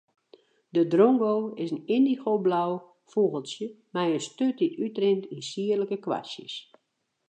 [0.73, 2.71] De drongo is in yndigoblau
[3.11, 6.55] fûgeltsje mei in sturt dy't útrint yn sierlike kwastjes.